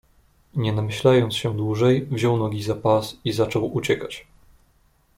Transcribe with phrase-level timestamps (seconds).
[0.55, 4.27] "Nie namyślając się dłużej, wziął nogi za pas i zaczął uciekać."